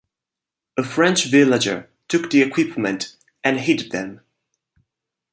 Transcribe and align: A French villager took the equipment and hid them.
A 0.77 0.83
French 0.83 1.25
villager 1.25 1.87
took 2.07 2.31
the 2.31 2.41
equipment 2.41 3.15
and 3.43 3.59
hid 3.59 3.91
them. 3.91 4.21